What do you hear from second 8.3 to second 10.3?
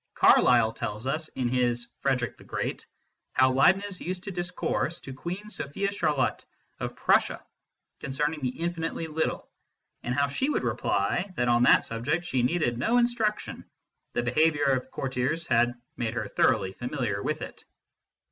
the infinitely little, and how